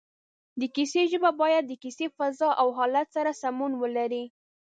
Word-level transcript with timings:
د 0.59 0.61
کیسې 0.75 1.01
ژبه 1.11 1.31
باید 1.41 1.63
د 1.67 1.73
کیسې 1.83 2.05
فضا 2.17 2.49
او 2.61 2.67
حالت 2.79 3.07
سره 3.15 3.31
سمون 3.41 3.71
ولري 3.81 4.23